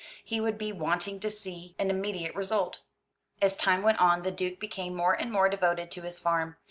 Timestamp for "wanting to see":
0.71-1.75